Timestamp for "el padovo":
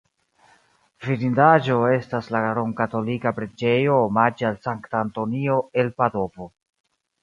5.83-6.55